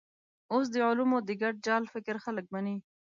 [0.53, 2.75] اوس د علومو د ګډ جال فکر خلک مني.